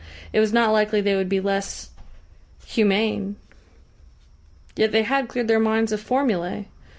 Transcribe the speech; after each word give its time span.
It 0.33 0.39
was 0.39 0.51
not 0.51 0.71
likely 0.71 0.99
they 0.99 1.15
would 1.15 1.29
be 1.29 1.39
less 1.39 1.91
humane. 2.65 3.35
Yet 4.75 4.91
they 4.91 5.03
had 5.03 5.27
cleared 5.27 5.47
their 5.47 5.59
minds 5.59 5.91
of 5.91 6.01
formulae! 6.01 6.65